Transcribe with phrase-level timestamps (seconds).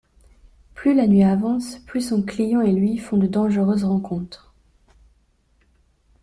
[0.73, 4.51] Plus la nuit avance, plus son client et lui font de dangereuses rencontres...